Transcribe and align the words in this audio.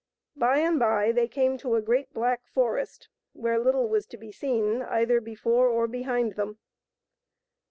By 0.35 0.57
and 0.57 0.79
by 0.79 1.11
they 1.11 1.27
came 1.27 1.59
to 1.59 1.75
a 1.75 1.81
great 1.83 2.11
black 2.11 2.47
forest 2.47 3.07
where 3.33 3.59
little 3.59 3.87
was 3.87 4.07
to 4.07 4.17
be 4.17 4.31
seen 4.31 4.81
either 4.81 5.21
before 5.21 5.67
or 5.67 5.85
behind 5.87 6.33
them. 6.33 6.57